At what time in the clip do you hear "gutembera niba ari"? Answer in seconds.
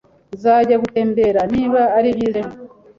0.83-2.09